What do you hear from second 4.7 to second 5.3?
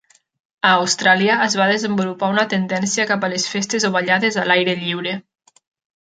lliure.